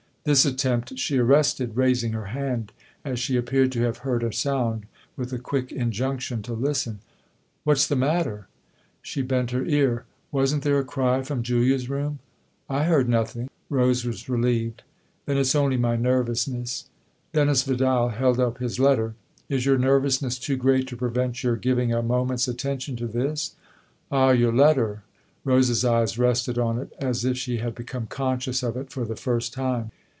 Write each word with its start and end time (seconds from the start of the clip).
This 0.23 0.45
attempt 0.45 0.99
she 0.99 1.17
arrested, 1.17 1.75
raising 1.75 2.11
her 2.11 2.27
hand, 2.27 2.73
as 3.03 3.17
she 3.19 3.35
appeared 3.37 3.71
to 3.71 3.81
have 3.81 3.97
heard 4.05 4.21
a 4.23 4.31
sound, 4.31 4.85
with 5.17 5.33
a 5.33 5.39
quick 5.39 5.71
injunction 5.71 6.43
to 6.43 6.53
listen." 6.53 6.99
What's 7.63 7.87
the 7.87 7.95
matter?"" 7.95 8.47
She 9.01 9.23
bent 9.23 9.49
her 9.49 9.65
ear." 9.65 10.05
Wasn't 10.31 10.61
there 10.63 10.77
a 10.77 10.83
cry 10.83 11.23
from 11.23 11.41
Julia's 11.41 11.89
room?"" 11.89 12.19
I 12.69 12.83
heard 12.83 13.09
nothing." 13.09 13.49
Rose 13.67 14.05
was 14.05 14.29
relieved." 14.29 14.83
Then 15.25 15.37
it's 15.37 15.55
only 15.55 15.75
my 15.75 15.95
nervous 15.95 16.47
ness." 16.47 16.85
Dennis 17.33 17.63
Vidal 17.63 18.09
held 18.09 18.39
up 18.39 18.59
his 18.59 18.77
letter." 18.79 19.15
Is 19.49 19.65
your 19.65 19.79
nervousness 19.79 20.37
too 20.37 20.55
great 20.55 20.85
to 20.89 20.95
prevent 20.95 21.41
your 21.41 21.55
giving 21.55 21.91
a 21.91 22.03
moment's 22.03 22.47
attention 22.47 22.95
to 22.97 23.07
this?"" 23.07 23.55
Ah, 24.11 24.29
your 24.29 24.53
letter!" 24.53 25.01
Rose's 25.43 25.83
eyes 25.83 26.19
rested 26.19 26.59
on 26.59 26.77
it 26.77 26.93
as 26.99 27.25
if 27.25 27.39
she 27.39 27.57
had 27.57 27.73
become 27.73 28.05
conscious 28.05 28.61
of 28.61 28.77
it 28.77 28.91
for 28.91 29.03
the 29.03 29.15
first 29.15 29.51
time. 29.51 29.89